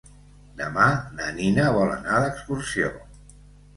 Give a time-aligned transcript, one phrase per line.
[0.61, 0.85] Demà
[1.19, 2.91] na Nina vol anar d'excursió.